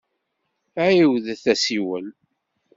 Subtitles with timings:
[0.85, 2.05] Ɛiwdet asiwel.